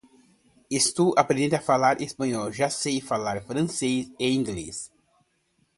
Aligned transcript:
Estou 0.71 1.09
aprendendo 1.15 1.53
a 1.55 1.61
falar 1.61 2.01
espanhol, 2.01 2.51
já 2.51 2.71
sei 2.71 2.99
falar 2.99 3.39
francês 3.43 4.11
e 4.19 4.33
inglês. 4.33 4.89